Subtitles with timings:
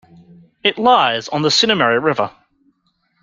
[0.63, 2.31] It lies on the Sinnamary River.